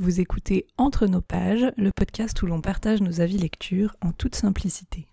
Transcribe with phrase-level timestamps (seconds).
[0.00, 4.36] Vous écoutez Entre nos pages, le podcast où l'on partage nos avis lecture en toute
[4.36, 5.08] simplicité.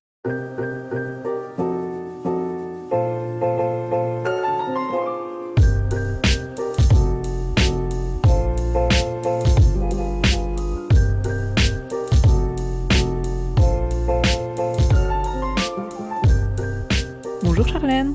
[17.41, 18.13] Bonjour Charlène.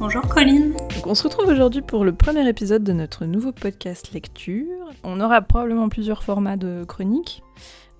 [0.00, 0.74] Bonjour Colline.
[1.06, 4.66] On se retrouve aujourd'hui pour le premier épisode de notre nouveau podcast lecture.
[5.04, 7.42] On aura probablement plusieurs formats de chroniques.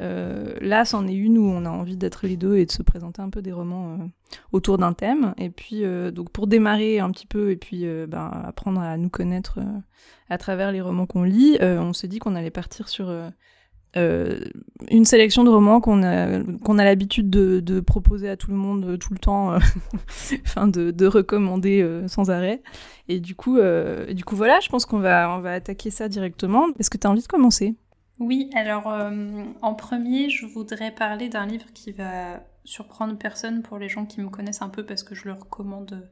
[0.00, 2.82] Euh, là, c'en est une où on a envie d'être les deux et de se
[2.82, 4.06] présenter un peu des romans euh,
[4.52, 5.34] autour d'un thème.
[5.38, 9.10] Et puis, euh, donc pour démarrer un petit peu et puis ben, apprendre à nous
[9.10, 9.58] connaître
[10.28, 13.10] à travers les romans qu'on lit, on s'est dit qu'on allait partir sur
[13.96, 14.38] euh,
[14.90, 18.84] une sélection de romans qu'on a, qu'on a l'habitude de, proposer à tout le monde
[18.84, 19.58] euh, tout le temps, euh,
[20.66, 22.62] de, de recommander sans arrêt.
[23.08, 23.58] Et du coup,
[24.10, 26.66] du coup voilà, je pense qu'on va, on va attaquer ça directement.
[26.78, 27.74] Est-ce que tu as envie de commencer?
[28.18, 28.92] Oui, alors
[29.62, 34.20] en premier, je voudrais parler d'un livre qui va surprendre personne pour les gens qui
[34.20, 36.10] me connaissent un peu parce que je le recommande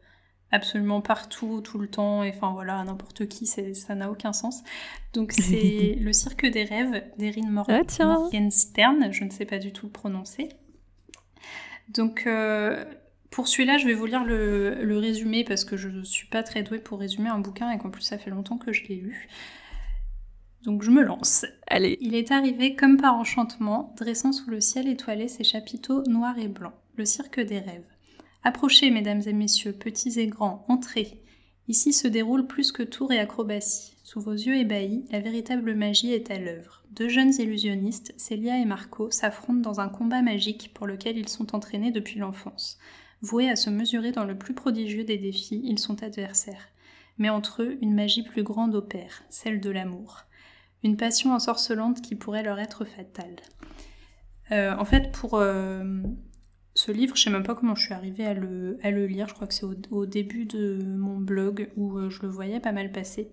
[0.56, 4.62] absolument partout, tout le temps, et enfin voilà, n'importe qui, ça n'a aucun sens.
[5.12, 9.72] Donc c'est Le Cirque des Rêves d'Erin Mor ah, Morgenstern, je ne sais pas du
[9.72, 10.48] tout le prononcer.
[11.88, 12.84] Donc euh,
[13.30, 16.62] pour celui-là, je vais vous lire le, résumé parce que je ne suis pas très
[16.62, 19.28] douée pour résumer un bouquin et qu'en plus ça fait longtemps que je l'ai lu.
[20.64, 21.46] Donc je me lance.
[21.68, 21.96] Allez.
[22.00, 26.48] Il est arrivé comme par enchantement, dressant sous le ciel étoilé ses chapiteaux noirs et
[26.48, 27.84] blancs, le cirque des rêves.
[28.46, 31.20] Approchez, mesdames et messieurs, petits et grands, entrez.
[31.66, 33.96] Ici se déroule plus que tour et acrobatie.
[34.04, 36.84] Sous vos yeux ébahis, la véritable magie est à l'œuvre.
[36.92, 41.56] Deux jeunes illusionnistes, Célia et Marco, s'affrontent dans un combat magique pour lequel ils sont
[41.56, 42.78] entraînés depuis l'enfance.
[43.20, 46.68] Voués à se mesurer dans le plus prodigieux des défis, ils sont adversaires.
[47.18, 50.22] Mais entre eux, une magie plus grande opère, celle de l'amour.
[50.84, 53.40] Une passion ensorcelante qui pourrait leur être fatale.
[54.52, 56.00] Euh, en fait, pour, euh,
[56.76, 59.28] ce livre, je sais même pas comment je suis arrivée à le, à le lire.
[59.28, 62.72] Je crois que c'est au, début de mon blog où euh, je le voyais pas
[62.72, 63.32] mal passer.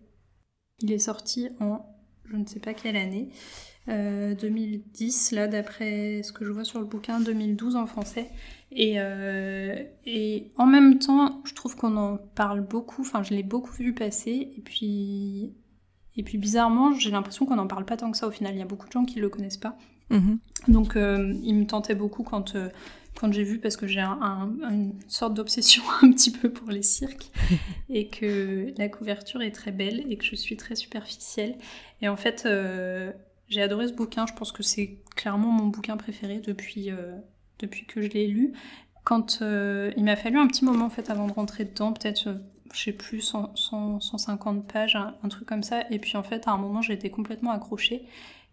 [0.80, 1.86] Il est sorti en
[2.26, 3.30] je ne sais pas quelle année,
[3.88, 8.30] 2010, euh, là d'après ce que je vois sur le bouquin, 2012 en français.
[8.72, 9.76] Et, euh,
[10.06, 13.94] et en même temps, je trouve qu'on en parle beaucoup, enfin je l'ai beaucoup vu
[13.94, 15.54] passer, et puis,
[16.16, 18.56] et puis bizarrement, j'ai l'impression qu'on n'en parle pas tant que ça au final.
[18.56, 19.78] Il y a beaucoup de gens qui ne le connaissent pas.
[20.10, 20.40] Mhm.
[20.70, 22.56] Donc il me tentait beaucoup quand
[23.20, 27.32] quand j'ai vu, parce que j'ai une sorte d'obsession un petit peu pour les cirques,
[27.90, 31.58] et que la couverture est très belle et que je suis très superficielle.
[32.02, 33.12] Et en fait, euh,
[33.48, 37.16] j'ai adoré ce bouquin, je pense que c'est clairement mon bouquin préféré depuis, euh,
[37.60, 38.54] depuis que je l'ai lu.
[39.04, 42.30] Quand euh, il m'a fallu un petit moment en fait avant de rentrer dedans, peut-être
[42.74, 45.84] je sais plus, 150 pages, un, truc comme ça.
[45.92, 48.08] Et puis en fait, à un moment, été complètement accrochée.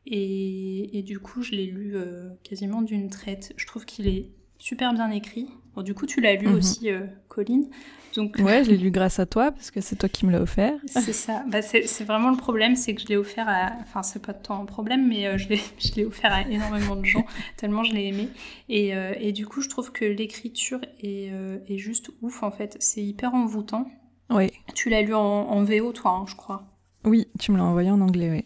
[0.05, 1.95] Et, et, du coup, je l'ai lu
[2.43, 3.55] quasiment d'une traite.
[3.57, 5.49] Je trouve qu'il est super bien écrit.
[5.75, 6.55] Bon, du coup, tu l'as lu mhm.
[6.55, 7.69] aussi, euh, Colline.
[8.15, 8.37] Donc...
[8.41, 10.75] Ouais, je l'ai lu grâce à toi, parce que c'est toi qui me l'as offert.
[10.87, 11.45] c'est ça.
[11.49, 13.73] Bah, c'est vraiment le problème, c'est que je l'ai offert à...
[13.83, 17.25] Enfin, c'est pas toi un problème, mais euh, je l'ai offert à énormément de gens,
[17.57, 18.29] tellement je l'ai aimé.
[18.69, 21.33] Et, euh, et, du coup, je trouve que l'écriture est,
[21.69, 22.77] est, juste ouf, en fait.
[22.81, 23.89] C'est hyper envoûtant.
[24.29, 24.53] Oui.
[24.75, 26.65] Tu l'as lu en, en, VO, toi, hein, je crois.
[27.05, 28.45] Oui, tu me l'as envoyé en anglais, oui.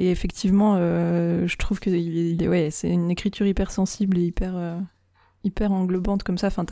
[0.00, 4.80] Et effectivement, je trouve que il, ouais, c'est une écriture hyper sensible et hyper
[5.44, 6.48] hyper englobante comme ça.
[6.48, 6.64] Enfin,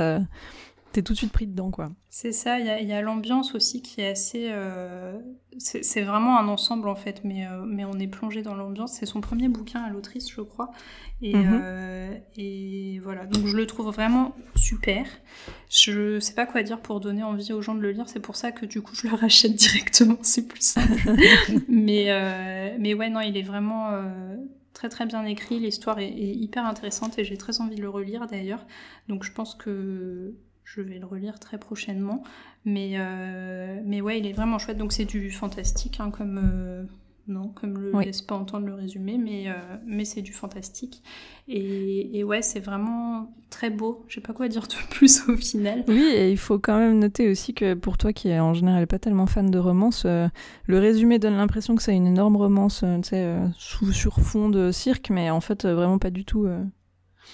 [0.96, 1.90] t'es tout de suite pris dedans, quoi.
[2.08, 4.48] C'est ça, il y a, l'ambiance aussi qui est assez...
[4.50, 5.18] Euh,
[5.58, 8.94] c'est vraiment un ensemble, en fait, mais, euh, mais on est plongé dans l'ambiance.
[8.94, 10.70] C'est son premier bouquin à l'autrice, je crois.
[11.22, 11.60] Et, mhm.
[11.62, 15.06] euh, et, voilà, donc je le trouve vraiment super.
[15.70, 18.36] Je sais pas quoi dire pour donner envie aux gens de le lire, c'est pour
[18.36, 21.10] ça que du coup je le rachète directement, c'est plus simple.
[21.68, 23.90] mais, mais ouais, non, il est vraiment
[24.76, 28.26] très très bien écrit, l'histoire est, hyper intéressante et j'ai très envie de le relire
[28.26, 28.64] d'ailleurs.
[29.08, 32.22] Donc je pense que je vais le relire très prochainement.
[32.66, 34.76] Mais, euh, mais ouais, il est vraiment chouette.
[34.76, 36.84] Donc c'est du fantastique, hein, comme, euh,
[37.28, 39.54] non, comme le laisse pas entendre le résumé, mais, euh,
[39.84, 41.02] mais c'est du fantastique.
[41.48, 44.04] Et, et ouais, c'est vraiment très beau.
[44.06, 45.84] Je sais pas quoi dire de plus au final.
[45.88, 48.86] Oui, et il faut quand même noter aussi que pour toi qui est en général
[48.86, 50.28] pas tellement fan de romance, euh,
[50.66, 54.48] le résumé donne l'impression que c'est une énorme romance, euh, tu sais, sous, sur fond
[54.48, 56.48] de cirque, mais en fait, vraiment pas du tout.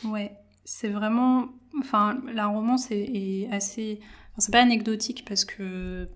[0.04, 0.32] Ouais,
[0.64, 1.48] c'est vraiment.
[1.78, 4.00] Enfin, la romance est, est assez.
[4.32, 6.08] Enfin, c'est pas anecdotique parce que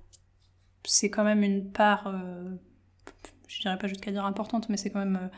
[0.84, 2.11] c'est quand même une part
[3.56, 5.29] je dirais pas jusqu'à dire importante, mais c'est quand même euh,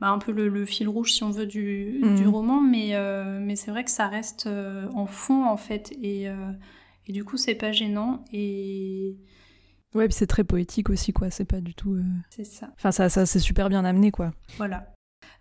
[0.00, 2.28] bah, un peu le, fil rouge, si on veut, du, mhm.
[2.28, 2.60] roman.
[2.60, 5.92] Mais, euh, mais c'est vrai que ça reste euh, en fond, en fait.
[6.02, 6.26] Et,
[7.06, 8.24] et du coup, c'est pas gênant.
[8.32, 9.16] Et,
[9.94, 11.30] Ouais, puis c'est très poétique aussi, quoi.
[11.30, 11.96] C'est pas du tout.
[12.30, 12.70] C'est ça.
[12.74, 14.32] Enfin, ça, ça c'est super bien amené, quoi.
[14.56, 14.92] Voilà.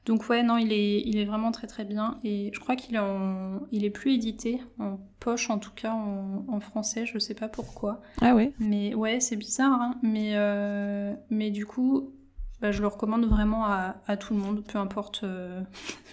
[0.06, 2.20] Donc ouais, non, il est, il est vraiment très très bien.
[2.24, 3.62] Et je crois qu'il est, en...
[3.72, 8.02] il est plus édité, en poche en tout cas, en, français, je sais pas pourquoi.
[8.22, 9.96] Ah ouais Mais ouais, c'est bizarre, hein.
[10.02, 12.14] mais, euh, mais du coup,
[12.62, 15.62] bah, je le recommande vraiment à, à, tout le monde, peu importe, euh,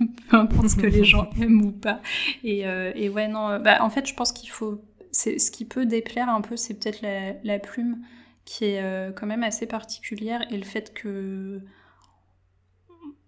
[0.29, 2.01] peu importe ce que les gens aiment ou pas.
[2.45, 4.83] Et, euh, et ouais, non, bah, en fait, je pense qu'il faut...
[5.13, 7.99] Ce qui peut déplaire un peu, c'est peut-être la, la, plume
[8.45, 11.61] qui est quand même assez particulière et le fait que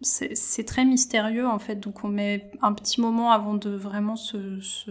[0.02, 4.60] c'est très mystérieux en fait, donc on met un petit moment avant de vraiment se,
[4.60, 4.90] se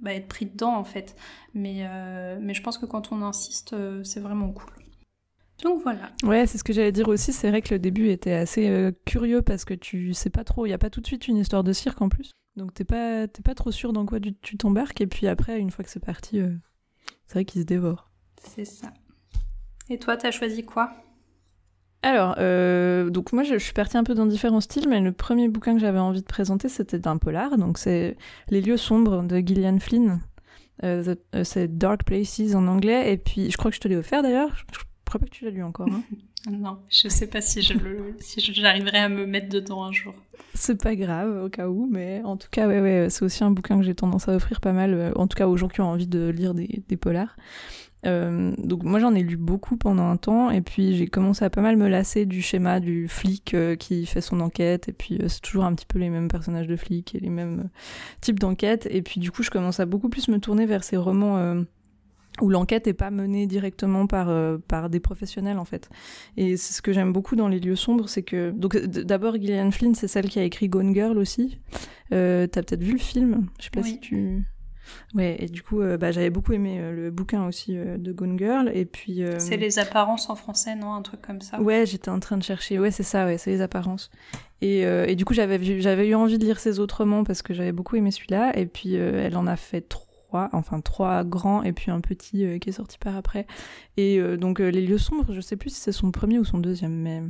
[0.00, 1.16] bah, être pris dedans en fait.
[1.54, 4.72] Mais, euh, mais je pense que quand on insiste, euh, c'est vraiment cool.
[5.62, 6.10] Donc voilà.
[6.22, 7.32] Ouais, c'est ce que j'allais dire aussi.
[7.32, 10.64] C'est vrai que le début était assez euh, curieux parce que tu sais pas trop.
[10.64, 12.30] Il y a pas tout de suite une histoire de cirque en plus.
[12.56, 15.00] Donc t'es pas, pas trop sûr dans quoi tu t'embarques.
[15.02, 16.40] Et puis après, une fois que c'est parti,
[17.26, 18.10] c'est vrai qu'il se dévore.
[18.42, 18.92] C'est ça.
[19.90, 20.92] Et toi, t'as choisi quoi?
[22.02, 25.48] Alors, euh, donc moi je, suis partie un peu dans différents styles, mais le premier
[25.48, 28.16] bouquin que j'avais envie de présenter c'était d'un polar, donc c'est
[28.48, 30.20] Les lieux sombres de Gillian Flynn.
[30.82, 33.96] Euh, euh, c'est Dark Places en anglais, et puis je crois que je te l'ai
[33.96, 34.50] offert d'ailleurs.
[34.72, 35.88] Je, crois pas que tu l'as lu encore.
[35.88, 36.02] Hein.
[36.50, 37.74] non, je sais pas si je
[38.20, 40.14] si j'arriverai à me mettre dedans un jour.
[40.54, 43.50] C'est pas grave au cas où, mais en tout cas ouais ouais c'est aussi un
[43.50, 45.90] bouquin que j'ai tendance à offrir pas mal, en tout cas aux gens qui ont
[45.90, 47.36] envie de lire des, des polars.
[48.06, 51.50] Euh, donc moi j'en ai lu beaucoup pendant un temps et puis j'ai commencé à
[51.50, 55.18] pas mal me lasser du schéma du flic euh, qui fait son enquête et puis
[55.20, 57.68] euh, c'est toujours un petit peu les mêmes personnages de flics et les mêmes
[58.22, 60.96] types d'enquêtes et puis du coup je commence à beaucoup plus me tourner vers ces
[60.96, 61.56] romans
[62.40, 64.28] où l'enquête n'est pas menée directement par,
[64.66, 65.90] par des professionnels en fait.
[66.38, 68.50] Et c'est ce que j'aime beaucoup dans Les lieux sombres, c'est que...
[68.50, 71.58] Donc d'abord Gillian Flynn, c'est celle qui a écrit Gone Girl aussi.
[72.10, 74.44] T'as peut-être vu le film Je sais pas si tu...
[75.14, 78.12] Ouais, et du coup, euh, bah, j'avais beaucoup aimé euh, le bouquin aussi euh, de
[78.12, 78.70] Gone Girl.
[78.74, 79.22] Et puis.
[79.38, 81.60] C'est les apparences en français, non Un truc comme ça?
[81.60, 82.78] Ouais, j'étais en train de chercher.
[82.78, 84.10] Ouais, c'est ça, ouais, c'est les apparences.
[84.62, 87.54] Et, et du coup, j'avais, j'avais eu envie de lire ses autres romans parce que
[87.54, 88.56] j'avais beaucoup aimé celui-là.
[88.58, 89.80] Et puis, elle en a fait
[90.52, 93.46] enfin trois grands et puis un petit euh, qui est sorti par après.
[93.96, 96.44] Et euh, donc euh, Les lieux sombres, je sais plus si c'est son premier ou
[96.44, 97.22] son deuxième, mais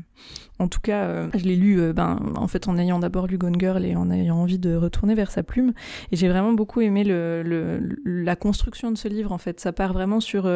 [0.58, 3.84] en tout cas, je l'ai lu ben, en fait en ayant d'abord lu Gone Girl
[3.84, 5.72] et en ayant envie de retourner vers sa plume.
[6.12, 9.58] Et j'ai vraiment beaucoup aimé le, la construction de ce livre en fait.
[9.60, 10.46] Ça part vraiment sur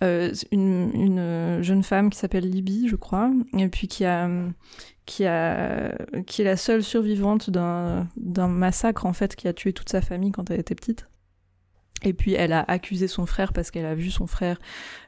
[0.00, 4.28] une, une, jeune femme qui s'appelle Libby, je crois, et puis qui a
[5.10, 5.92] qui, a,
[6.26, 10.30] qui est la seule survivante d'un massacre en fait qui a tué toute sa famille
[10.30, 11.08] quand elle était petite.
[12.02, 14.58] Et puis elle a accusé son frère parce qu'elle a vu son frère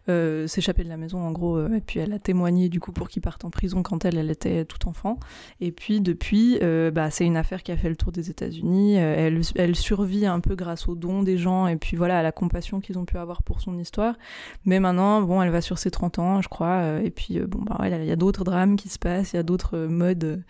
[0.08, 2.90] euh, s'échapper de la maison en gros euh, et puis elle a témoigné du coup
[2.90, 5.18] pour qu'il parte en prison quand elle elle était tout enfant.
[5.60, 8.96] Et puis depuis euh, bah, c'est une affaire qui a fait le tour des États-Unis.
[8.96, 12.80] Elle, survit un peu grâce aux dons des gens et puis voilà à la compassion
[12.80, 14.16] qu'ils ont pu avoir pour son histoire.
[14.64, 17.78] Mais maintenant bon elle va sur ses 30 ans je crois et puis bon bah
[17.84, 20.42] il y a d'autres drames qui se passent il y a d'autres modes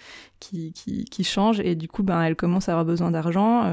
[0.42, 3.64] qui, qui, qui, changent et du coup ben elle commence à avoir besoin d'argent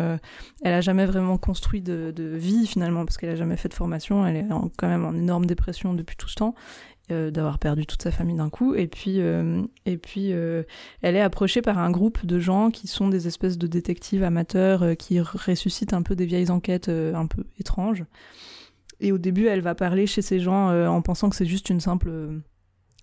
[0.64, 3.74] elle a jamais vraiment construit de, de vie finalement parce qu'elle a jamais fait de
[3.74, 4.46] formation elle est
[4.78, 6.56] quand même en énorme dépression depuis tout ce temps,
[7.12, 8.76] euh, d'avoir perdu toute sa famille d'un coup.
[8.76, 10.62] Et puis, euh, et puis euh,
[11.02, 14.96] elle est approchée par un groupe de gens qui sont des espèces de détectives amateurs
[14.96, 18.06] qui ressuscitent un peu des vieilles enquêtes un peu étranges.
[19.00, 21.80] Et au début, elle va parler chez ces gens en pensant que c'est juste une
[21.80, 22.12] simple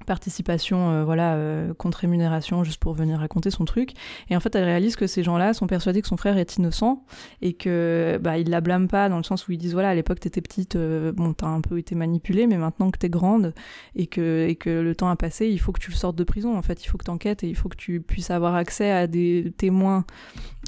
[0.05, 3.93] participation euh, voilà euh, contre rémunération juste pour venir raconter son truc.
[4.31, 7.05] Et en fait elle réalise que ces gens-là sont persuadés que son frère est innocent
[7.43, 9.95] et que bah ils la blâment pas dans le sens où ils disent voilà à
[9.95, 13.55] l'époque t'étais petite euh, bon t'as un peu été manipulée mais maintenant que t'es grande
[13.95, 16.57] et que et que le temps a passé il faut que tu sortes de prison
[16.57, 16.85] en fait.
[16.85, 20.05] Il faut que t'enquêtes et il faut que tu puisses avoir accès à des témoins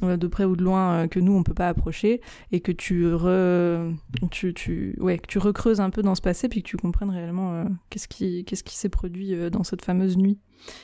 [0.03, 2.21] de près ou de loin que nous on peut pas approcher
[2.53, 3.93] et que tu re,
[4.31, 7.11] tu, tu ouais que tu recreuses un peu dans ce passé puis que tu comprennes
[7.11, 10.39] réellement qu'est-ce qui qu'est-ce qui s'est produit euh, dans cette fameuse nuit.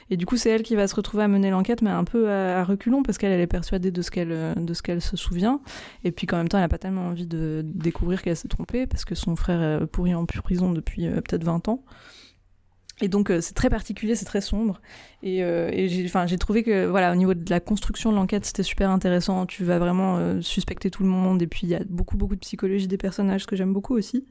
[0.09, 2.31] Et du coup, c'est elle qui va se retrouver à mener l'enquête, mais un peu
[2.31, 5.61] à, reculons, parce qu'elle est persuadée de ce qu'elle euh, de ce qu'elle se souvient.
[6.05, 8.87] Et puis qu'en même temps, elle n'a pas tellement envie de, découvrir qu'elle s'est trompée,
[8.87, 11.85] parce que son frère est pourri en prison depuis euh, peut-être 20 ans.
[13.01, 14.81] Et donc c'est très particulier, c'est très sombre.
[15.23, 18.91] Et, et j'ai trouvé que voilà, au niveau de la construction de l'enquête, c'était super
[18.91, 19.47] intéressant.
[19.47, 21.43] Tu vas vraiment suspecter tout le monde.
[21.43, 24.25] Et puis il y a beaucoup beaucoup de psychologie des personnages, que j'aime beaucoup aussi.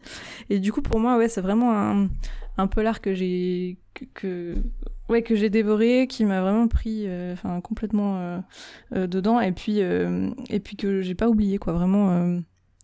[0.49, 2.07] Et du coup pour moi ouais, c'est vraiment un,
[2.57, 3.77] un polar que j'ai
[4.13, 4.55] que,
[5.09, 8.39] ouais que j'ai dévoré qui m'a vraiment pris euh, enfin complètement euh,
[8.95, 12.39] euh, dedans et puis et puis que j'ai pas oublié quoi vraiment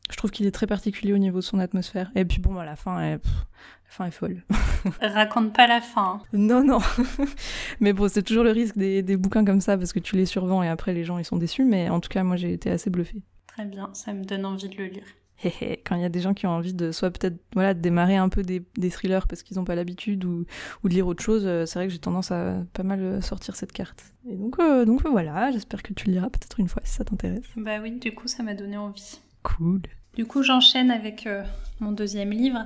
[0.09, 2.11] je trouve qu'il est très particulier au niveau de son atmosphère.
[2.15, 4.43] Et puis bon bah, la fin est la fin est folle.
[5.01, 6.21] Raconte pas la fin.
[6.33, 6.79] Non non.
[7.79, 10.25] Mais bon c'est toujours le risque des, des bouquins comme ça parce que tu les
[10.25, 11.65] survends et après les gens ils sont déçus.
[11.65, 13.21] Mais en tout cas moi j'ai été assez bluffée.
[13.47, 13.89] Très bien.
[13.93, 15.05] Ça me donne envie de le lire.
[15.85, 18.15] Quand il y a des gens qui ont envie de soit peut-être voilà de démarrer
[18.15, 20.45] un peu des, thrillers parce qu'ils n'ont pas l'habitude ou,
[20.83, 23.21] ou, de lire autre chose, euh, c'est vrai que j'ai tendance à pas mal euh,
[23.21, 24.03] sortir cette carte.
[24.27, 27.05] Et donc euh, donc voilà, j'espère que tu le liras peut-être une fois si ça
[27.05, 27.45] t'intéresse.
[27.55, 29.19] Bah oui, du coup ça m'a donné envie.
[29.43, 29.81] Cool.
[30.15, 31.27] Du coup j'enchaîne avec
[31.79, 32.65] mon deuxième livre.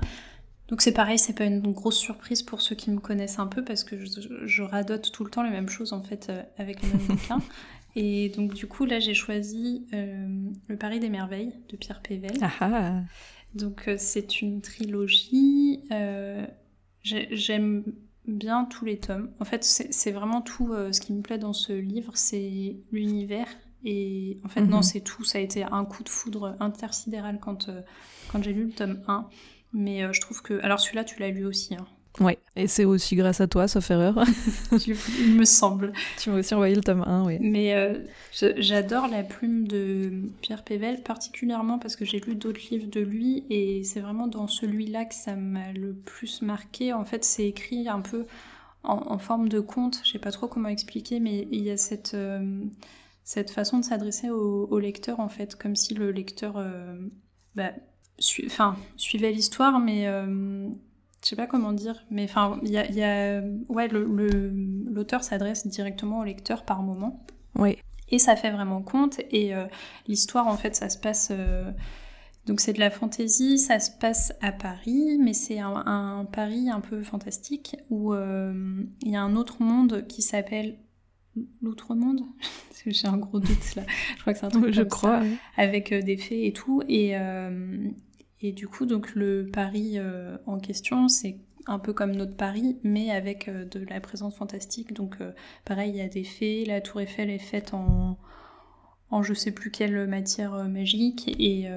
[0.68, 3.62] Donc c'est pareil, c'est pas une grosse surprise pour ceux qui me connaissent un peu
[3.62, 6.88] parce que je, je radote tout le temps les mêmes choses en fait avec le
[6.88, 7.38] même bouquin.
[7.96, 10.26] Et donc du coup là j'ai choisi euh,
[10.66, 12.36] Le Paris des merveilles de Pierre Pével.
[12.42, 13.00] Ah ah.
[13.54, 15.80] Donc euh, c'est une trilogie.
[15.92, 16.44] Euh,
[17.02, 17.84] j'aime
[18.26, 19.30] bien tous les tomes.
[19.38, 23.48] En fait c'est vraiment tout ce qui me plaît dans ce livre, c'est l'univers.
[23.84, 24.82] Et en fait non mhm.
[24.82, 27.70] c'est tout, ça a été un coup de foudre intersidéral quand,
[28.30, 29.26] quand j'ai lu le tome 1.
[29.72, 30.60] Mais je trouve que...
[30.62, 31.74] Alors celui-là tu l'as lu aussi.
[31.74, 31.86] Hein.
[32.20, 34.24] Ouais, et c'est aussi grâce à toi, sauf erreur.
[35.18, 35.92] Il me semble.
[36.18, 37.38] Tu m'as aussi envoyé le tome 1, oui.
[37.40, 37.98] Mais euh,
[38.56, 43.42] j'adore la plume de Pierre Pével, particulièrement parce que j'ai lu d'autres livres de lui,
[43.50, 46.92] et c'est vraiment dans celui-là que ça m'a le plus marqué.
[46.92, 48.26] En fait, c'est écrit un peu
[48.84, 52.12] en, forme de conte, je sais pas trop comment expliquer, mais il y a cette,
[52.14, 52.62] euh,
[53.24, 56.96] cette façon de s'adresser au, lecteur, en fait, comme si le lecteur euh,
[57.54, 57.72] bah,
[58.18, 60.06] suivait l'histoire, mais
[61.24, 63.40] je sais pas comment dire, mais enfin, il y a, y a,
[63.70, 67.24] ouais, l'auteur le, s'adresse directement au lecteur par moment.
[67.58, 67.78] Oui.
[68.10, 69.20] Et ça fait vraiment compte.
[69.30, 69.64] Et euh,
[70.06, 71.28] l'histoire, en fait, ça se passe.
[71.30, 71.70] Euh,
[72.44, 76.80] donc c'est de la fantaisie, ça se passe à Paris, mais c'est un, Paris un
[76.80, 80.76] peu fantastique où euh, il y a un autre monde qui s'appelle
[81.62, 82.22] l'outre-monde.
[82.86, 83.82] J'ai un gros doute là.
[84.16, 85.22] Je crois que c'est un truc Je crois.
[85.56, 86.82] avec des fées et tout.
[86.86, 87.14] Et,
[88.44, 92.76] et du coup, donc le Paris euh, en question, c'est un peu comme notre Paris,
[92.82, 94.92] mais avec euh, de la présence fantastique.
[94.92, 95.32] Donc euh,
[95.64, 98.18] pareil, il y a des fées, la tour Eiffel est faite en,
[99.14, 101.68] en je sais plus quelle matière magique, et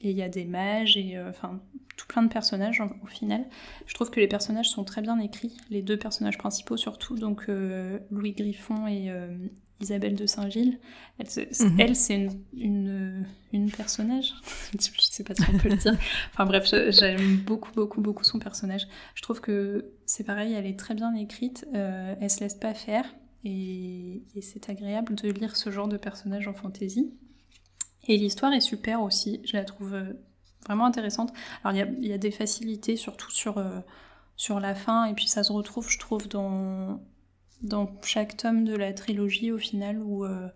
[0.00, 1.60] il y a des mages, et enfin
[1.96, 3.44] tout plein de personnages au final.
[3.86, 7.46] Je trouve que les personnages sont très bien écrits, les deux personnages principaux surtout, donc
[8.10, 9.10] Louis Griffon et
[9.80, 10.78] Isabelle de Saint-Gilles.
[11.18, 11.94] Elle, mhm.
[11.94, 14.32] c'est une, une, une, personnage.
[14.72, 15.96] je sais pas si on peut le dire.
[16.32, 18.86] Enfin bref, j'aime beaucoup, beaucoup, beaucoup son personnage.
[19.14, 21.66] Je trouve que c'est pareil, elle est très bien écrite.
[21.74, 23.04] Euh, elle se laisse pas faire.
[23.48, 27.14] Et, c'est agréable de lire ce genre de personnage en fantasy.
[28.08, 29.40] Et l'histoire est super aussi.
[29.44, 30.12] Je la trouve euh,
[30.66, 31.32] vraiment intéressante.
[31.62, 33.78] Alors il y y a, des facilités, surtout sur, euh,
[34.36, 35.04] sur la fin.
[35.04, 37.00] Et puis ça se retrouve, je trouve, dans
[37.62, 40.46] dans chaque tome de la trilogie au final où euh,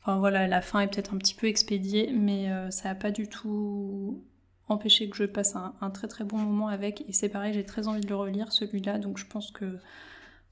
[0.00, 3.28] enfin voilà la fin est peut-être un petit peu expédiée mais ça n'a pas du
[3.28, 4.24] tout
[4.66, 7.86] empêché que je passe un, très très bon moment avec et c'est pareil j'ai très
[7.86, 9.78] envie de le relire celui-là donc je pense que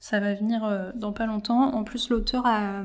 [0.01, 1.73] ça va venir euh, dans pas longtemps.
[1.73, 2.83] En plus, l'auteur a.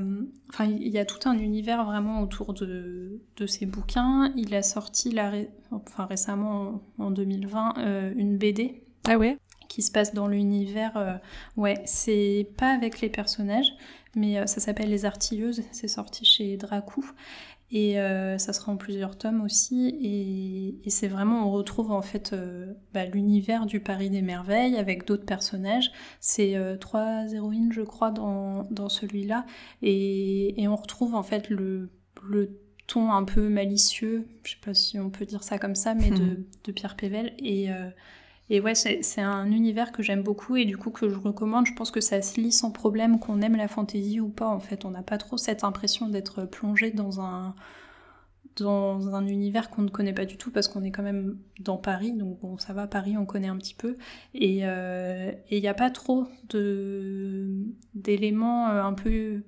[0.49, 4.31] Enfin, il y a tout un univers vraiment autour de, de ses bouquins.
[4.37, 5.33] Il a sorti la
[5.71, 8.83] enfin, récemment, en 2020, une BD.
[9.09, 9.37] Ah ouais?
[9.67, 10.97] qui se passe dans l'univers.
[10.97, 11.13] Euh,
[11.55, 13.73] ouais, c'est pas avec les personnages,
[14.15, 15.63] mais euh, ça s'appelle Les Artilleuses.
[15.71, 17.05] C'est sorti chez Dracou.
[17.69, 19.97] Et euh, ça sera en plusieurs tomes aussi.
[20.01, 22.35] Et, c'est vraiment, on retrouve en fait
[22.93, 25.91] bah, l'univers du Paris des Merveilles avec d'autres personnages.
[26.21, 29.45] C'est trois héroïnes, je crois, dans, dans celui-là.
[29.81, 31.89] Et, et, on retrouve en fait le,
[32.23, 32.57] le
[32.87, 36.09] ton un peu malicieux, je sais pas si on peut dire ça comme ça, mais
[36.09, 37.33] de, de Pierre Pével.
[37.39, 37.69] Et
[38.49, 41.65] et ouais, c'est un univers que j'aime beaucoup et du coup que je recommande.
[41.65, 44.47] Je pense que ça se lit sans problème qu'on aime la fantaisie ou pas.
[44.47, 47.55] En fait, on n'a pas trop cette impression d'être plongé dans un
[48.55, 51.77] dans un univers qu'on ne connaît pas du tout parce qu'on est quand même dans
[51.77, 53.97] Paris, donc bon, ça va, Paris, on connaît un petit peu.
[54.33, 56.25] Et euh, il n'y a pas trop
[57.93, 59.43] d'éléments euh, un peu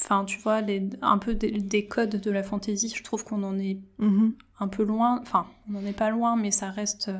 [0.00, 3.58] enfin tu vois les, un peu des, codes de la fantaisie je trouve qu'on en
[3.58, 4.32] est mm-hmm.
[4.60, 7.10] un peu loin enfin on n'en est pas loin mais ça reste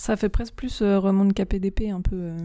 [0.00, 2.16] ça fait presque plus euh, roman de KPDP un peu.
[2.16, 2.36] Euh.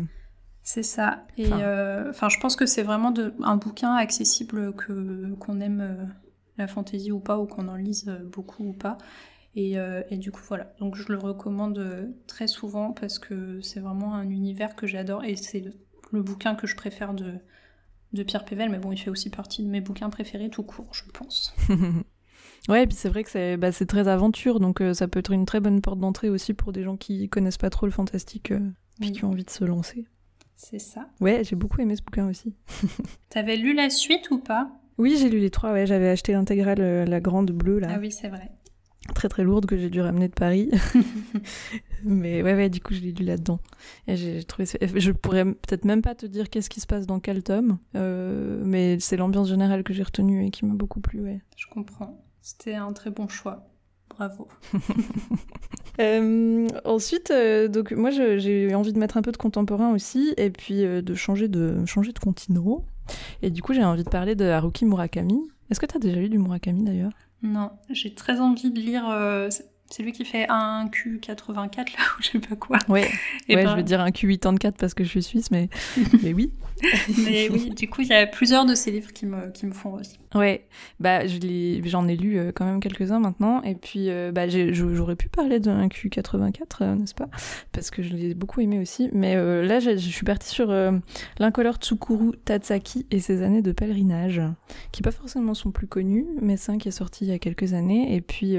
[0.61, 1.25] C'est ça.
[1.37, 6.13] Et euh, enfin, je pense que c'est vraiment de, un bouquin accessible que qu'on aime
[6.57, 8.97] la fantaisie ou pas, ou qu'on en lise beaucoup ou pas.
[9.55, 9.75] Et,
[10.09, 10.73] et, du coup, voilà.
[10.79, 15.35] Donc, je le recommande très souvent parce que c'est vraiment un univers que j'adore et
[15.35, 15.63] c'est
[16.11, 17.35] le, bouquin que je préfère de,
[18.11, 18.69] de Pierre Pével.
[18.69, 21.55] Mais bon, il fait aussi partie de mes bouquins préférés tout court, je pense.
[22.67, 25.31] Ouais, et puis c'est vrai que c'est bah, très aventure, donc euh, ça peut être
[25.31, 28.51] une très bonne porte d'entrée aussi pour des gens qui connaissent pas trop le fantastique,
[28.51, 30.05] euh, puis qui ont envie de se lancer.
[30.55, 31.07] C'est ça.
[31.19, 32.55] Ouais, j'ai beaucoup aimé ce bouquin aussi.
[33.29, 34.69] T'avais lu la suite ou pas?
[34.97, 37.89] Oui, j'ai lu les trois, ouais, j'avais acheté l'intégrale, euh, la grande bleue là.
[37.91, 38.49] Ah oui, c'est vrai.
[39.13, 40.71] Très très lourde que j'ai dû ramener de Paris.
[42.03, 43.59] Mais ouais, ouais, du coup, je l'ai lu là-dedans.
[44.07, 44.67] Et j'ai trouvé.
[44.81, 48.99] Je pourrais peut-être même pas te dire qu'est-ce qui se passe dans quel tome, mais
[48.99, 51.41] c'est l'ambiance générale que j'ai retenue et qui m'a beaucoup plu, ouais.
[51.55, 52.24] Je comprends.
[52.45, 53.65] C'était un très bon choix
[54.07, 54.47] bravo.
[56.85, 57.33] ensuite,
[57.69, 61.47] donc moi j'ai envie de mettre un peu de contemporain aussi, et puis de changer
[61.47, 62.85] de changer de continent.
[63.41, 65.41] Et du coup, j'ai envie de parler de Haruki Murakami.
[65.71, 67.13] Est-ce que tu as déjà lu du Murakami d'ailleurs?
[67.41, 69.09] Non, j'ai très envie de lire
[69.89, 71.83] c'est lui qui fait un Q84 là
[72.19, 72.77] ou je sais pas quoi.
[72.89, 73.07] Ouais,
[73.49, 75.69] ouais ben je vais dire un Q84 parce que je suis suisse, mais,
[76.23, 76.51] mais oui.
[77.25, 79.71] mais oui, du coup, il y a plusieurs de ces livres qui me, qui me
[79.71, 80.17] font aussi.
[80.33, 80.65] Ouais,
[80.99, 85.29] bah, j'en ai, lu euh, quand même quelques-uns maintenant, et puis euh, bah, j'aurais pu
[85.29, 87.29] parler d'un Q84, euh, n'est-ce pas?
[87.71, 90.73] Parce que je l'ai beaucoup aimé aussi, mais là, je suis partie sur
[91.39, 94.41] l'incolore Tsukuru Tatsaki et ses années de pèlerinage,
[94.91, 97.39] qui pas forcément sont plus connus, mais c'est un qui est sorti il y a
[97.39, 98.57] quelques années, et puis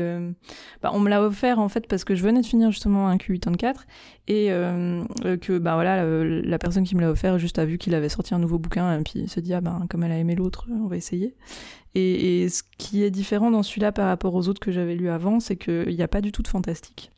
[0.82, 3.16] bah, on me l'a offert en fait parce que je venais de finir justement un
[3.16, 3.74] Q84,
[4.28, 8.08] et que bah voilà, la personne qui me l'a offert juste a vu qu'il avait
[8.08, 10.66] sorti un nouveau bouquin, et puis se dit, ah ben, comme elle a aimé l'autre,
[10.70, 11.34] on va essayer.
[11.96, 15.40] Et, ce qui est différent dans celui-là par rapport aux autres que j'avais lus avant,
[15.40, 17.10] c'est qu'il n'y a pas du tout de fantastique.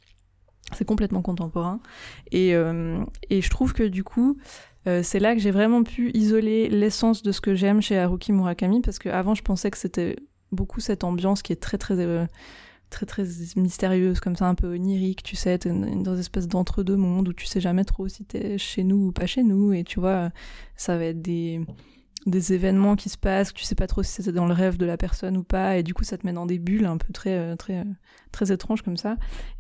[0.73, 1.81] C'est complètement contemporain.
[2.31, 4.39] Et, euh, je trouve que du coup,
[4.87, 8.33] euh, c'est là que j'ai vraiment pu isoler l'essence de ce que j'aime chez Haruki
[8.33, 10.17] Murakami, parce qu'avant, je pensais que c'était
[10.53, 11.99] beaucoup cette ambiance qui est très, très.
[11.99, 12.27] Euh,
[12.91, 13.25] très très
[13.57, 17.47] mystérieuse comme ça un peu onirique tu sais dans une espèce d'entre-deux mondes où tu
[17.47, 19.73] sais jamais trop si t'es chez nous ou pas chez nous.
[19.73, 20.31] Et tu vois
[20.77, 21.61] ça va être des
[22.27, 24.87] des événements qui se passent, tu sais pas trop si c'était dans le rêve de
[24.87, 27.13] la personne ou pas, et du coup ça te met dans des bulles un peu
[27.13, 27.85] très euh, très euh,
[28.33, 29.17] très étranges comme ça.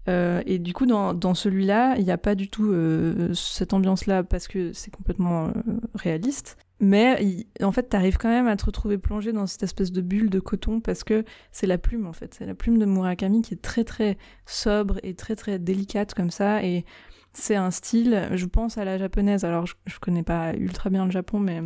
[0.09, 2.75] Euh, et du coup dans, dans celui-là, il n'y a pas du tout
[3.35, 5.53] cette ambiance-là parce que c'est complètement
[5.95, 6.57] réaliste.
[6.81, 10.31] Mais en fait, t'arrives quand même à te retrouver plongé dans cette espèce de bulle
[10.31, 13.55] de coton parce que c'est la plume en fait, c'est la plume de Murakami qui
[13.55, 16.85] est très très sobre et très très délicate comme ça et
[17.33, 19.45] c'est un style, je pense à la japonaise.
[19.45, 21.63] Alors je, je connais pas ultra bien le Japon, mais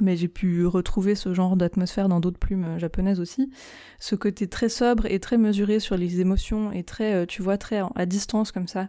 [0.00, 3.50] mais j'ai pu retrouver ce genre d'atmosphère dans d'autres plumes euh, japonaises aussi.
[3.98, 7.58] Ce côté très sobre et très mesuré sur les émotions et très, euh, tu vois,
[7.58, 8.88] très à distance comme ça,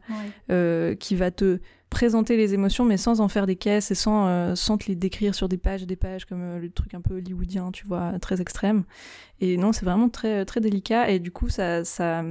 [0.51, 4.55] euh, qui va te présenter les émotions mais sans en faire des caisses et sans,
[4.55, 7.15] sans te les décrire sur des pages et des pages comme le truc un peu
[7.15, 8.86] hollywoodien, tu vois, très extrême.
[9.41, 12.23] Et non, c'est vraiment très, très délicat et du coup, ça, ça,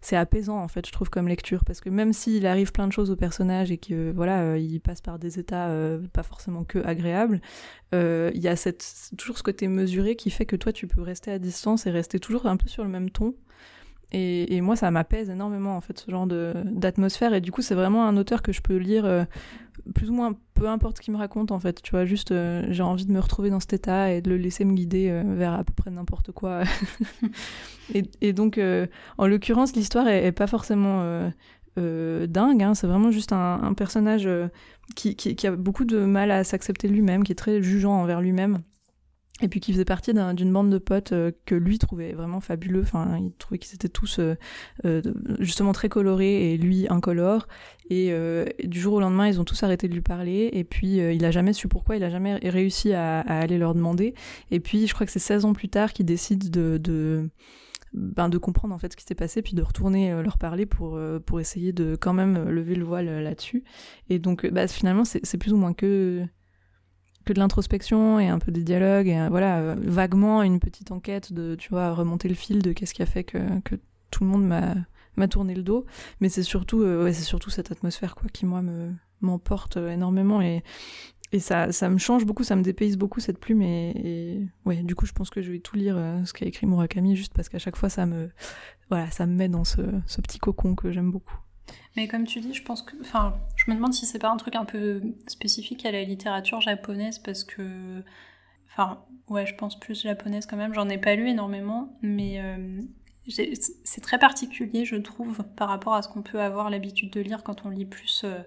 [0.00, 2.92] c'est apaisant en fait je trouve comme lecture parce que même s'il arrive plein de
[2.92, 6.64] choses au personnage et que voilà euh, il passe par des états euh, pas forcément
[6.64, 7.40] que agréables
[7.94, 11.02] euh, il y a cette, toujours ce côté mesuré qui fait que toi tu peux
[11.02, 13.34] rester à distance et rester toujours un peu sur le même ton
[14.12, 17.32] et, moi, ça m'apaise énormément, en fait, ce genre d'atmosphère.
[17.32, 19.26] Et du coup, c'est vraiment un auteur que je peux lire
[19.94, 21.82] plus ou moins, peu importe ce qu'il me raconte, en fait.
[21.82, 24.36] Tu vois, juste, euh, j'ai envie de me retrouver dans cet état et de le
[24.36, 26.62] laisser me guider euh, vers à peu près n'importe quoi.
[27.94, 28.60] et, donc,
[29.18, 31.30] en l'occurrence, l'histoire est, pas forcément
[31.76, 32.62] dingue.
[32.62, 32.74] Hein.
[32.74, 34.28] C'est vraiment juste un, personnage
[34.94, 38.62] qui, qui, a beaucoup de mal à s'accepter lui-même, qui est très jugeant envers lui-même
[39.42, 42.82] et puis qui faisait partie d'une bande de potes euh, que lui trouvait vraiment fabuleux.
[42.82, 44.34] Enfin, il trouvait qu'ils étaient tous euh,
[44.84, 45.02] euh,
[45.38, 47.46] justement très colorés et lui incolore.
[47.92, 48.14] Et
[48.62, 50.48] du jour au lendemain, ils ont tous arrêté de lui parler.
[50.52, 54.14] Et puis, il a jamais su pourquoi, il a jamais réussi à, aller leur demander.
[54.52, 57.28] Et puis, je crois que c'est 16 ans plus tard qu'il décide de, de
[57.92, 61.00] ben, de comprendre en fait ce qui s'est passé, puis de retourner leur parler pour,
[61.26, 63.64] pour essayer de quand même lever le voile là-dessus.
[64.08, 66.24] Et donc, bah, finalement, c'est plus ou moins que
[67.24, 70.90] que de l'introspection et un peu des dialogues et euh, voilà euh, vaguement une petite
[70.90, 73.76] enquête de tu vois remonter le fil de qu'est-ce qui a fait que, que
[74.10, 74.74] tout le monde m'a
[75.16, 75.86] m'a tourné le dos
[76.20, 80.62] mais c'est surtout euh, c'est surtout cette atmosphère quoi qui moi me m'emporte énormément et
[81.32, 84.96] et ça, ça me change beaucoup, ça me dépayse beaucoup cette plume et, ouais, du
[84.96, 87.60] coup je pense que je vais tout lire ce qu'a écrit Murakami juste parce qu'à
[87.60, 88.30] chaque fois ça me
[88.88, 91.38] voilà, ça me met dans ce, ce petit cocon que j'aime beaucoup.
[91.96, 92.94] Mais comme tu dis, je pense que.
[93.00, 96.60] Enfin, je me demande si c'est pas un truc un peu spécifique à la littérature
[96.60, 98.02] japonaise parce que.
[98.72, 100.74] Enfin, ouais, je pense plus japonaise quand même.
[100.74, 102.80] J'en ai pas lu énormément, mais euh,
[103.26, 107.42] c'est très particulier, je trouve, par rapport à ce qu'on peut avoir l'habitude de lire
[107.42, 108.38] quand on lit plus euh,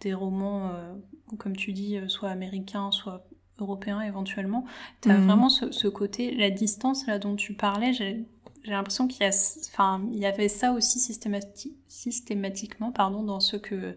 [0.00, 0.94] des romans, euh,
[1.38, 3.26] comme tu dis, soit américains, soit
[3.58, 4.64] européens éventuellement.
[5.02, 5.26] Tu as mhm.
[5.26, 7.92] vraiment ce, ce, côté, la distance là dont tu parlais,
[8.66, 13.94] j'ai l'impression qu'il y, avait ça aussi systématiquement pardon, dans ce que,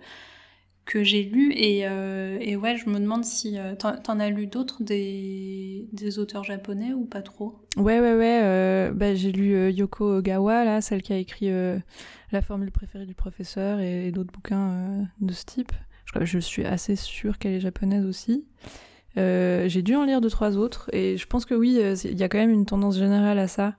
[0.86, 1.54] que j'ai lu.
[1.56, 6.20] Et, euh, et, ouais, je me demande si euh, t'en, as lu d'autres des, des,
[6.20, 7.56] auteurs japonais ou pas trop?
[7.78, 8.42] Ouais, ouais, ouais.
[8.44, 11.50] Euh, bah, j'ai lu Yoko Ogawa, là, celle qui a écrit
[12.32, 15.72] La formule préférée du professeur et, d'autres bouquins de ce type.
[16.06, 18.46] Je, je suis assez sûre qu'elle est japonaise aussi.
[19.16, 20.92] j'ai dû en lire deux, trois autres.
[20.94, 23.74] Et je pense que oui, il y a quand même une tendance générale à ça.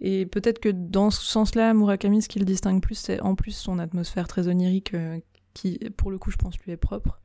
[0.00, 3.52] Et peut-être que dans ce sens-là, Murakami, ce qui le distingue plus, c'est en plus
[3.52, 5.18] son atmosphère très onirique, euh,
[5.54, 7.20] qui, pour le coup, je pense, lui est propre.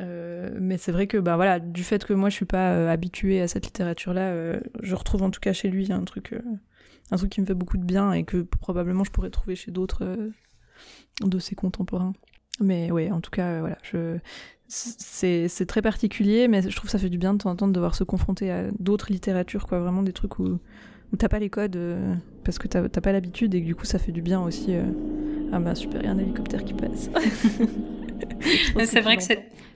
[0.00, 2.88] Euh, mais c'est vrai que bah voilà, du fait que moi je suis pas euh,
[2.88, 6.34] habituée à cette littérature-là, je retrouve en tout cas chez lui un truc
[7.10, 9.70] un truc qui me fait beaucoup de bien et que probablement je pourrais trouver chez
[9.70, 10.30] d'autres euh,
[11.22, 12.12] de ses contemporains.
[12.60, 14.18] Mais ouais, en tout cas, voilà, je...
[14.68, 17.68] c'est très particulier, mais je trouve que ça fait du bien de temps en temps
[17.68, 20.60] de devoir se confronter à d'autres littératures, quoi, vraiment des trucs où,
[21.12, 21.78] où t'as pas les codes
[22.44, 24.74] parce que t'as pas l'habitude et que du coup ça fait du bien aussi.
[25.52, 27.10] Ah bah super, il y a un hélicoptère qui passe.
[28.84, 29.22] c'est vrai que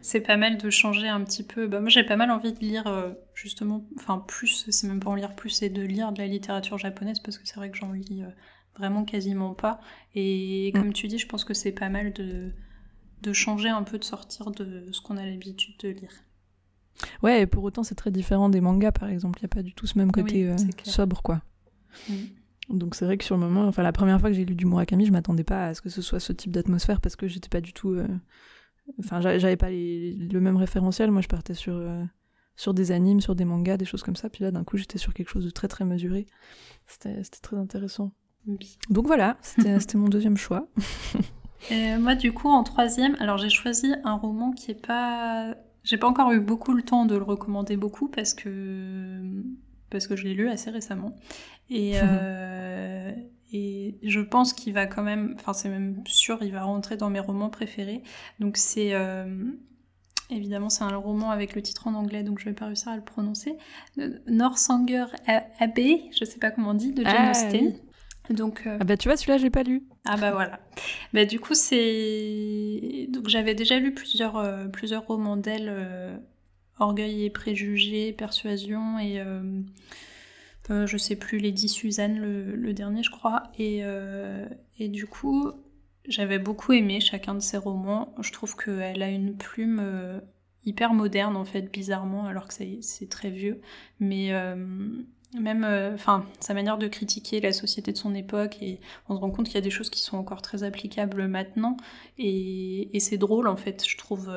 [0.01, 1.67] c'est pas mal de changer un petit peu.
[1.67, 5.11] Bah, moi, j'ai pas mal envie de lire, euh, justement, enfin, plus, c'est même pas
[5.11, 7.77] en lire plus, c'est de lire de la littérature japonaise parce que c'est vrai que
[7.77, 8.29] j'en lis euh,
[8.77, 9.81] vraiment quasiment pas.
[10.15, 10.79] Et mm.
[10.79, 12.53] comme tu dis, je pense que c'est pas mal de,
[13.23, 16.13] de changer un peu, de sortir de ce qu'on a l'habitude de lire.
[17.23, 19.39] Ouais, et pour autant, c'est très différent des mangas, par exemple.
[19.41, 21.43] Il n'y a pas du tout ce même côté euh, sobre, quoi.
[22.09, 22.15] Mm.
[22.71, 24.67] Donc c'est vrai que sur le moment, enfin la première fois que j'ai lu du
[24.67, 27.49] Murakami, je m'attendais pas à ce que ce soit ce type d'atmosphère parce que j'étais
[27.49, 28.09] pas du tout, euh,
[29.01, 31.11] enfin j'avais pas le même référentiel.
[31.11, 32.03] Moi je partais sur euh,
[32.57, 34.31] sur des animes, sur des mangas, des choses comme ça.
[34.31, 36.27] Puis là d'un coup j'étais sur quelque chose de très très mesuré.
[36.87, 38.13] C'était très intéressant.
[38.89, 40.69] Donc voilà, c'était mon deuxième choix.
[41.71, 45.55] Et moi du coup en troisième, alors j'ai choisi un roman qui est pas,
[45.85, 49.21] j'ai pas encore eu beaucoup le temps de le recommander beaucoup parce que
[49.91, 51.15] parce que je l'ai lu assez récemment.
[51.71, 53.13] Et, euh,
[53.53, 57.11] et je pense qu'il va quand même, enfin c'est même sûr, il va rentrer dans
[57.11, 58.03] mes romans préférés.
[58.41, 59.45] Donc c'est euh,
[60.31, 62.97] évidemment c'est un roman avec le titre en anglais, donc je vais pas réussir à
[62.97, 63.57] le prononcer.
[64.27, 65.07] Northanger
[65.61, 67.75] Abbey, je sais pas comment on dit, de Jane ah, Austen.
[68.31, 69.85] Donc, euh, Ah bah tu vois, celui-là, j'ai pas lu.
[70.05, 70.61] Ah bah voilà.
[71.13, 73.07] Bah du coup, c'est...
[73.11, 76.21] Donc j'avais déjà lu plusieurs, plusieurs romans d'elle,
[76.79, 79.23] Orgueil et préjugés, Persuasion et
[80.71, 83.45] euh, je sais plus, Lady Suzanne, le, dernier, je crois.
[83.59, 84.47] Et, euh,
[84.79, 85.51] et du coup,
[86.07, 88.15] j'avais beaucoup aimé chacun de ses romans.
[88.21, 90.21] Je trouve qu'elle a une plume euh,
[90.65, 93.61] hyper moderne, en fait, bizarrement, alors que c'est très vieux.
[94.01, 94.33] Mais
[95.35, 99.31] même enfin sa manière de critiquer la société de son époque et on se rend
[99.31, 101.77] compte qu'il y a des choses qui sont encore très applicables maintenant
[102.19, 104.31] et, c'est drôle en fait je trouve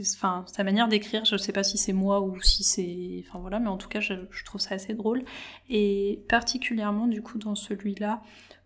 [0.00, 3.38] enfin, sa manière d'écrire, je ne sais pas si c'est moi ou si c'est, enfin
[3.40, 4.14] voilà, mais en tout cas, je,
[4.44, 5.24] trouve ça assez drôle.
[5.68, 8.22] Et particulièrement du coup dans celui-là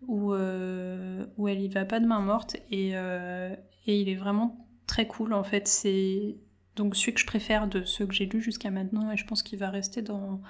[0.07, 3.55] où euh, où elle y va pas de main morte et euh,
[3.87, 5.67] et il est vraiment très cool en fait.
[5.67, 6.35] C'est
[6.75, 9.43] donc celui que je préfère de ceux que j'ai lus jusqu'à maintenant et je pense
[9.43, 10.41] qu'il va rester dans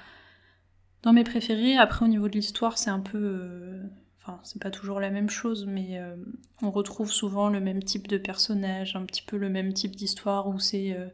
[1.08, 1.78] dans mes préférés.
[1.78, 3.82] Après au niveau de l'histoire, c'est un peu euh,
[4.28, 6.18] Enfin, c'est pas toujours la même chose, mais euh,
[6.62, 10.50] on retrouve souvent le même type de personnage, un petit peu le même type d'histoire
[10.50, 10.92] où c'est.
[10.92, 11.08] Euh,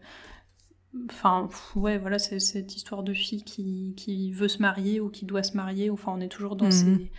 [1.12, 5.26] enfin, ouais, voilà, c'est cette histoire de fille qui, qui, veut se marier ou qui
[5.26, 5.92] doit se marier.
[5.92, 6.72] Enfin, on est toujours dans mhm.
[6.72, 7.12] ces,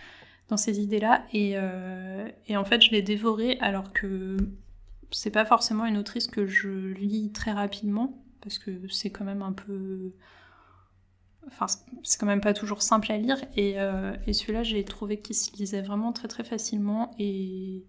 [0.49, 1.25] dans ces idées-là.
[1.31, 4.35] Et, euh, et, en fait, je l'ai dévoré alors que
[5.11, 9.43] c'est pas forcément une autrice que je lis très rapidement, parce que c'est quand même
[9.43, 10.11] un peu
[11.47, 11.67] Enfin,
[12.03, 13.37] c'est quand même pas toujours simple à lire.
[13.55, 17.11] Et, euh, et celui-là, j'ai trouvé qu'il se lisait vraiment très très facilement.
[17.19, 17.85] Et,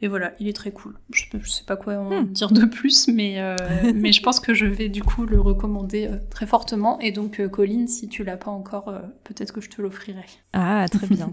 [0.00, 0.98] et voilà, il est très cool.
[1.10, 2.32] Je, je sais pas quoi en hmm.
[2.32, 3.56] dire de plus, mais, euh,
[3.94, 7.00] mais je pense que je vais du coup le recommander euh, très fortement.
[7.00, 8.92] Et donc, Colline, si tu l'as pas encore,
[9.24, 10.24] peut-être que je te l'offrirai.
[10.52, 11.32] Ah, très bien.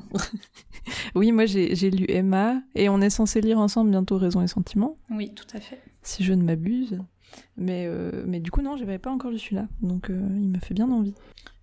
[1.16, 4.98] oui, moi j'ai lu Emma et on est censé lire ensemble bientôt Raison et Sentiment.
[5.12, 5.80] Oui, tout à fait.
[6.02, 7.00] Si je ne m'abuse.
[7.56, 7.90] Mais,
[8.26, 9.68] mais du coup, non, j'avais pas encore lu celui-là.
[9.82, 11.14] Donc, il me fait bien envie.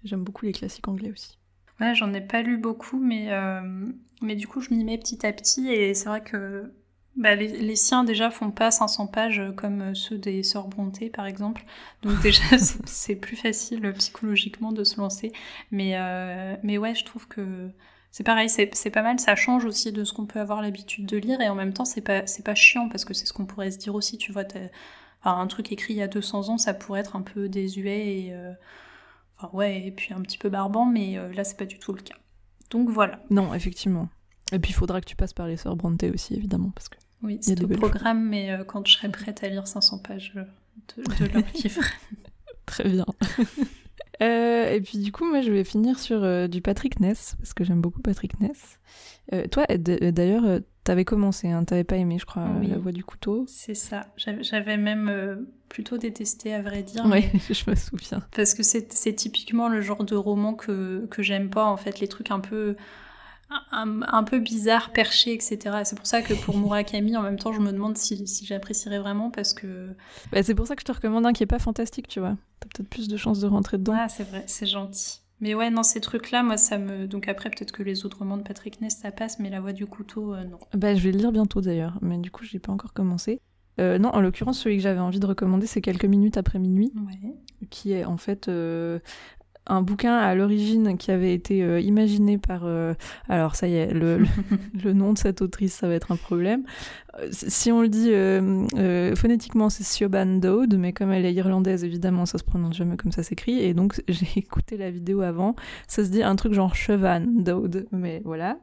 [0.04, 1.38] J'aime beaucoup les classiques anglais aussi.
[1.80, 3.61] Ouais, j'en ai pas lu beaucoup, mais, euh,
[4.20, 5.68] mais du coup, je m'y mets petit à petit.
[5.68, 6.72] Et c'est vrai que
[7.16, 11.64] bah, les, siens, déjà, font pas 500 pages comme ceux des Sœurs Brontë, par exemple.
[12.02, 12.42] Donc, déjà,
[12.84, 15.32] c'est plus facile psychologiquement de se lancer.
[15.70, 17.70] Mais, euh, mais ouais, je trouve que
[18.11, 19.20] c'est pareil, c'est pas mal.
[19.20, 21.40] Ça change aussi de ce qu'on peut avoir l'habitude de lire.
[21.40, 23.78] Et en même temps, c'est pas, pas chiant parce que c'est ce qu'on pourrait se
[23.78, 24.18] dire aussi.
[24.18, 24.44] Tu vois,
[25.24, 28.32] un truc écrit il y a 200 ans, ça pourrait être un peu désuet et.
[28.32, 28.52] Euh,
[29.38, 31.92] Enfin, ouais, et puis un petit peu barbant, mais euh, là, c'est pas du tout
[31.92, 32.16] le cas.
[32.70, 33.20] Donc voilà.
[33.31, 34.09] Non, effectivement.
[34.53, 36.96] Et puis il faudra que tu passes par les sœurs Bronte aussi, évidemment, parce que.
[37.22, 40.44] Oui, c'est au programme, mais euh, quand je serai prête à lire 500 pages euh,
[40.96, 41.83] de, de leur livre.
[42.66, 43.07] Très bien.
[44.20, 47.81] Et puis du coup, moi, je vais finir sur du Patrick Ness, parce que j'aime
[47.81, 48.78] beaucoup Patrick Ness.
[49.50, 53.44] toi, d'ailleurs, T'avais commencé, hein, t'avais pas aimé, je crois, La Voix du couteau.
[53.46, 54.07] C'est ça.
[54.16, 55.37] J'avais même euh,
[55.68, 57.04] plutôt détesté, à vrai dire.
[57.04, 58.22] Oui, je me souviens.
[58.35, 62.09] Parce que c'est typiquement le genre de roman que, que j'aime pas, en fait, les
[62.09, 62.74] trucs un peu.
[63.70, 65.58] Un, peu bizarres, perchés, etc.
[65.84, 68.98] C'est pour ça que pour Murakami, en même temps, je me demande si, si j'apprécierais
[68.98, 69.94] vraiment parce que.
[70.32, 72.37] Bah, c'est pour ça que je te recommande un qui est pas fantastique, tu vois.
[72.61, 73.94] T'as peut-être plus de chances de rentrer dedans.
[73.96, 75.20] Ah, c'est vrai, c'est gentil.
[75.40, 77.06] Mais ouais, non, ces trucs-là, moi, ça me.
[77.06, 79.72] Donc après, peut-être que les autres romans de Patrick Ness, ça passe, mais La Voix
[79.72, 80.58] du couteau, euh, non.
[80.74, 83.40] Bah, je vais le lire bientôt d'ailleurs, mais du coup, je n'ai pas encore commencé.
[83.80, 86.92] Euh, non, en l'occurrence, celui que j'avais envie de recommander, c'est Quelques minutes après minuit,
[87.70, 88.98] qui est en fait euh,
[89.68, 92.62] un bouquin à l'origine qui avait été euh, imaginé par.
[92.64, 92.94] euh,
[93.28, 94.26] alors, ça y est, le, le,
[94.85, 96.64] le nom de cette autrice, ça va être un problème.
[97.20, 101.85] Euh, Si on le dit euh, phonétiquement, c'est Siobhan Dowd, mais comme elle est irlandaise,
[101.85, 103.59] évidemment, ça se prononce jamais comme ça s'écrit.
[103.61, 105.54] Et donc, j'ai écouté la vidéo avant.
[105.87, 108.59] Ça se dit un truc genre Chevan Dowd, mais voilà.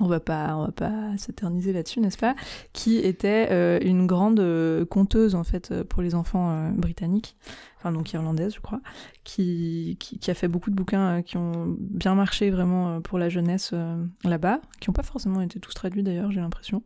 [0.00, 2.34] On va pas, on va pas s'éterniser là-dessus, n'est-ce pas
[2.72, 7.36] Qui était euh, une grande euh, conteuse en fait euh, pour les enfants britanniques,
[7.76, 8.80] enfin donc irlandaise, je crois,
[9.22, 13.74] qui, qui, a fait beaucoup de bouquins qui ont bien marché vraiment pour la jeunesse
[14.24, 16.82] là-bas, qui n'ont pas forcément été tous traduits d'ailleurs, j'ai l'impression.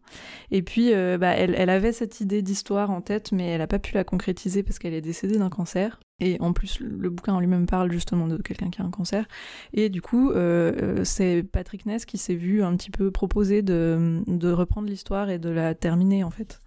[0.51, 3.79] Et puis, bah, elle, elle avait cette idée d'histoire en tête, mais elle n'a pas
[3.79, 6.01] pu la concrétiser parce qu'elle est décédée d'un cancer.
[6.19, 9.27] Et en plus, le bouquin en lui-même parle justement de quelqu'un qui a un cancer.
[9.75, 13.61] Et du coup, euh, euh, c'est Patrick Ness qui s'est vu un petit peu proposer
[13.63, 16.63] de, reprendre l'histoire et de la terminer en fait.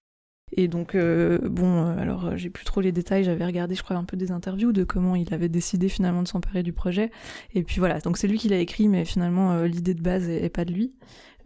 [0.52, 4.04] Et donc, euh, bon, alors j'ai plus trop les détails, j'avais regardé, je crois, un
[4.04, 7.12] peu des interviews de comment il avait décidé finalement de s'emparer du projet.
[7.54, 10.44] Et puis voilà, donc c'est lui qui l'a écrit, mais finalement, l'idée de base est,
[10.44, 10.94] est pas de lui.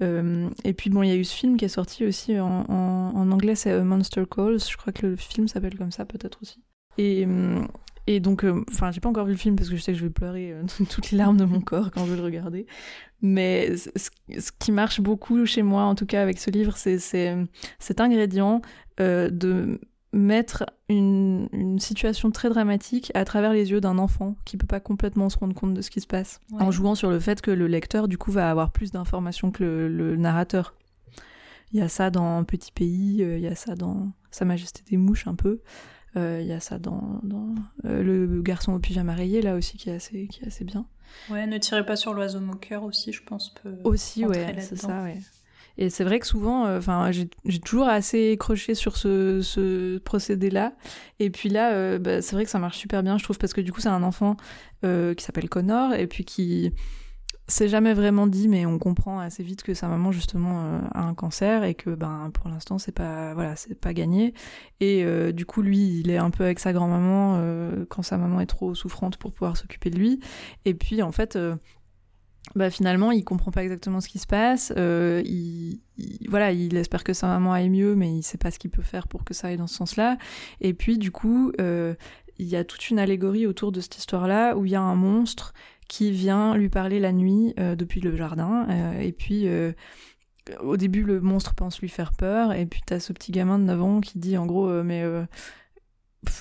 [0.02, 3.32] Et puis bon, il y a eu ce film qui est sorti aussi en, en,
[3.32, 6.62] anglais, c'est Monster Calls, je crois que le film s'appelle comme ça peut-être aussi.
[6.98, 7.68] Et, hum,
[8.08, 9.98] et donc, euh, enfin, j'ai pas encore vu le film parce que je sais que
[9.98, 12.66] je vais pleurer euh, toutes les larmes de mon corps quand je vais le regarder.
[13.22, 16.98] Mais ce, ce qui marche beaucoup chez moi, en tout cas avec ce livre, c'est
[17.80, 18.62] cet ingrédient
[19.00, 19.80] euh, de
[20.12, 24.80] mettre une, une situation très dramatique à travers les yeux d'un enfant qui peut pas
[24.80, 26.62] complètement se rendre compte de ce qui se passe, Ouais.
[26.62, 29.64] en jouant sur le fait que le lecteur, du coup, va avoir plus d'informations que
[29.64, 30.76] le, le narrateur.
[31.72, 34.84] Il y a ça dans Petit Pays, euh, il y a ça dans Sa Majesté
[34.88, 35.62] des Mouches un peu.
[36.16, 39.78] Euh, Il y a ça dans, dans euh, Le garçon au pyjama rayé, là aussi,
[39.78, 40.86] qui est assez, qui est assez bien.
[41.30, 43.54] Ouais, ne tirez pas sur l'oiseau moqueur aussi, je pense.
[43.54, 43.76] Peut...
[43.84, 45.18] Aussi, ouais, c'est ça, ouais.
[45.78, 49.98] Et c'est vrai que souvent, euh, enfin, j'ai j'ai toujours assez croché sur ce, ce
[49.98, 50.74] procédé-là.
[51.20, 53.54] Et puis là, euh, bah, c'est vrai que ça marche super bien, je trouve, parce
[53.54, 54.38] que du coup, c'est un enfant
[54.86, 56.72] euh, qui s'appelle Connor et puis qui
[57.48, 61.02] c'est jamais vraiment dit, mais on comprend assez vite que sa maman justement euh, a
[61.04, 64.34] un cancer et que ben pour l'instant c'est pas voilà c'est pas gagné.
[64.80, 68.18] Et euh, du coup, lui, il est un peu avec sa grand-maman euh, quand sa
[68.18, 70.20] maman est trop souffrante pour pouvoir s'occuper de lui.
[70.66, 71.38] Et puis en fait.
[72.56, 74.72] bah finalement, il comprend pas exactement ce qui se passe.
[74.78, 78.60] il, il- voilà, il espère que sa maman aille mieux, mais il sait pas ce
[78.60, 80.18] qu'il peut faire pour que ça aille dans ce sens-là.
[80.62, 84.66] Et puis, du coup, il y a toute une allégorie autour de cette histoire-là où
[84.66, 85.54] il y a un monstre
[85.88, 88.68] qui vient lui parler la nuit euh, depuis le jardin.
[88.70, 89.74] euh, et puis, euh,
[90.62, 92.54] au début, le monstre pense lui faire peur.
[92.54, 95.04] Et puis, t'as ce petit gamin de 9 ans qui dit en gros, mais.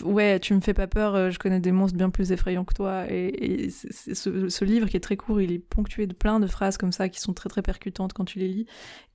[0.02, 2.74] Ouais, tu me fais pas peur, euh, je connais des monstres bien plus effrayants que
[2.74, 3.04] toi.
[3.08, 6.92] Et, ce, livre qui est très court, il est ponctué de plein de phrases comme
[6.92, 8.66] ça qui sont très très percutantes quand tu les lis.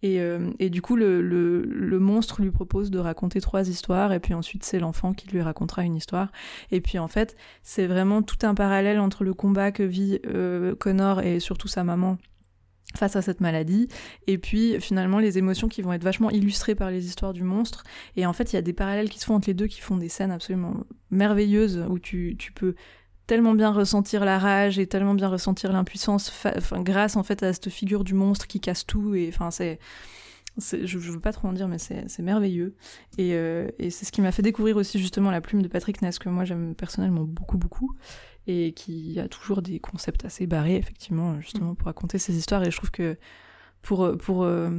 [0.04, 4.64] Et, euh, du coup, le monstre lui propose de raconter trois histoires, et puis ensuite
[4.64, 6.32] c'est l'enfant qui lui racontera une histoire.
[6.72, 10.76] Et puis en fait, c'est vraiment tout un parallèle entre le combat que vit euh,
[10.76, 12.18] Connor et surtout sa maman
[12.96, 13.88] face à cette maladie,
[14.28, 17.84] et puis finalement les émotions qui vont être vachement illustrées par les histoires du monstre.
[18.16, 19.82] Et en fait, il y a des parallèles qui se font entre les deux qui
[19.82, 20.74] font des scènes absolument
[21.12, 22.76] merveilleuses où tu, tu peux
[23.28, 26.32] tellement bien ressentir la rage et tellement bien ressentir l'impuissance
[26.78, 29.80] grâce en fait à cette figure du monstre qui casse tout et enfin c'est-
[30.60, 32.76] je, je veux pas trop en dire mais c'est merveilleux.
[33.18, 36.02] Et, euh, et c'est ce qui m'a fait découvrir aussi justement la plume de Patrick
[36.02, 37.96] Ness que moi j'aime personnellement beaucoup beaucoup
[38.48, 42.64] et qui a toujours des concepts assez barrés effectivement justement pour raconter ces histoires.
[42.64, 43.18] Et je trouve que
[43.82, 44.70] pour pour euh,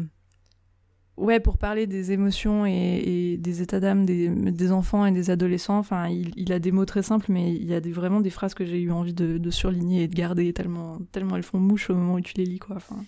[1.16, 5.30] ouais pour parler des émotions et, et des états d'âme des, des enfants et des
[5.30, 8.20] adolescents enfin il, il a des mots très simples mais il y a des, vraiment
[8.20, 11.42] des phrases que j'ai eu envie de, de surligner et de garder tellement tellement elles
[11.42, 12.76] font mouche au moment où tu les lis quoi.
[12.76, 13.04] Enfin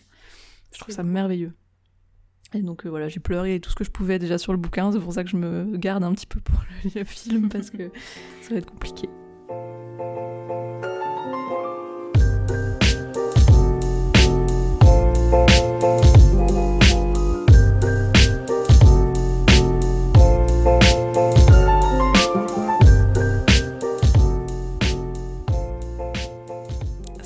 [0.72, 1.52] je trouve ça merveilleux
[2.54, 4.92] et donc euh, voilà j'ai pleuré tout ce que je pouvais déjà sur le bouquin.
[4.92, 7.70] C'est pour ça que je me garde un petit peu pour le, le film parce
[7.70, 7.90] que
[8.42, 9.08] ça va être compliqué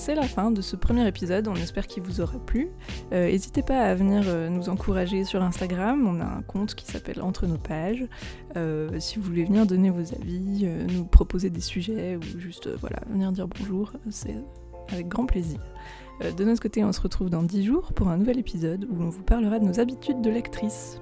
[0.05, 2.69] C'est la fin de ce premier épisode, on espère qu'il vous aura plu.
[3.15, 6.85] Euh, N'hésitez pas à venir euh, nous encourager sur Instagram, on a un compte qui
[6.85, 8.05] s'appelle Entre nos pages.
[8.55, 12.99] Euh, si vous voulez venir donner vos avis, nous proposer des sujets ou juste voilà,
[13.09, 14.37] venir dire bonjour, c'est
[14.93, 15.59] avec grand plaisir.
[16.21, 19.09] De notre côté, on se retrouve dans 10 jours pour un nouvel épisode où l'on
[19.09, 21.01] vous parlera de nos habitudes de lectrice.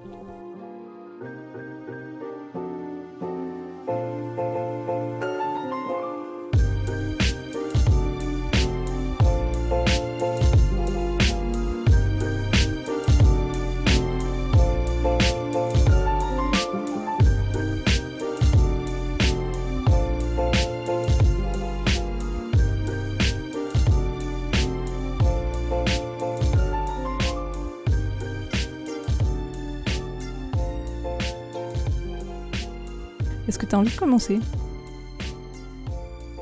[33.73, 34.39] Est-ce que tu as envie de commencer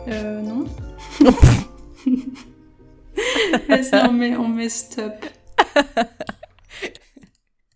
[0.09, 0.65] Euh, non.
[3.69, 5.25] Vas-y, on met, on met stop.